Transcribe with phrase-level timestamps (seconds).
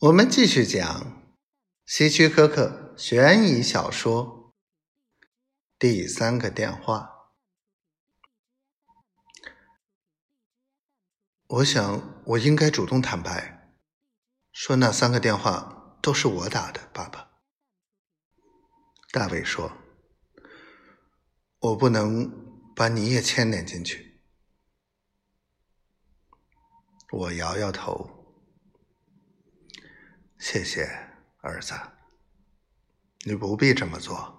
[0.00, 1.30] 我们继续讲
[1.84, 4.54] 希区柯克悬疑小说
[5.78, 7.34] 第三个电话。
[11.48, 13.74] 我想，我应该主动坦白，
[14.52, 17.32] 说那三个电话都是我打的，爸爸。
[19.12, 19.70] 大卫说
[21.60, 24.22] ：“我不能把你也牵连进去。”
[27.12, 28.19] 我摇摇头。
[30.40, 30.86] 谢谢，
[31.42, 31.74] 儿子。
[33.26, 34.38] 你不必这么做。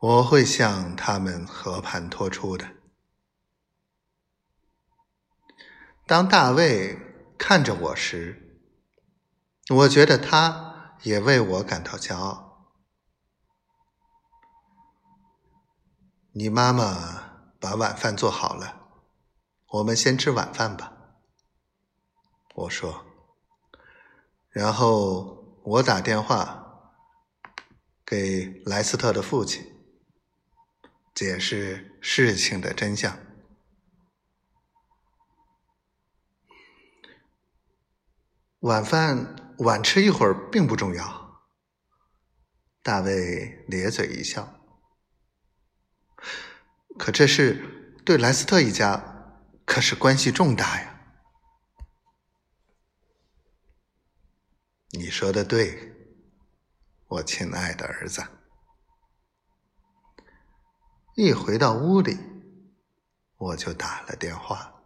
[0.00, 2.68] 我会向他们和盘托出的。
[6.04, 6.98] 当大卫
[7.38, 8.60] 看着我时，
[9.68, 12.74] 我觉得他也为我感到骄傲。
[16.32, 18.80] 你妈妈把晚饭做好了，
[19.68, 20.92] 我们先吃晚饭吧。
[22.56, 23.09] 我说。
[24.50, 26.92] 然后我打电话
[28.04, 29.64] 给莱斯特的父亲，
[31.14, 33.16] 解释事情的真相。
[38.60, 41.40] 晚饭晚吃一会儿并不重要。
[42.82, 44.60] 大卫咧嘴一笑。
[46.98, 50.89] 可这事对莱斯特一家可是关系重大呀。
[55.00, 55.94] 你说的对，
[57.08, 58.22] 我亲爱的儿子。
[61.16, 62.18] 一回到屋里，
[63.38, 64.79] 我就打了电话。